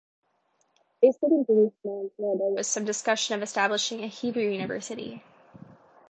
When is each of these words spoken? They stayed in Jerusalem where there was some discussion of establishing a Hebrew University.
They 0.99 1.11
stayed 1.11 1.29
in 1.29 1.45
Jerusalem 1.45 2.09
where 2.17 2.35
there 2.35 2.55
was 2.55 2.65
some 2.65 2.85
discussion 2.85 3.35
of 3.35 3.43
establishing 3.43 4.03
a 4.03 4.07
Hebrew 4.07 4.41
University. 4.49 5.23